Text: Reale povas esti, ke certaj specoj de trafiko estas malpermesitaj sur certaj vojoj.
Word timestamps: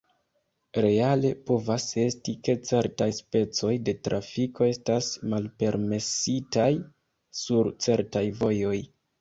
Reale 0.83 1.29
povas 1.49 1.83
esti, 2.03 2.33
ke 2.47 2.55
certaj 2.69 3.07
specoj 3.19 3.73
de 3.89 3.95
trafiko 4.09 4.67
estas 4.71 5.11
malpermesitaj 5.35 6.69
sur 7.43 7.73
certaj 7.89 8.27
vojoj. 8.45 8.77